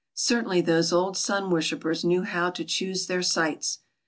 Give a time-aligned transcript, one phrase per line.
[0.15, 3.81] Certainly those old sun worshippers knew how to choose their sites.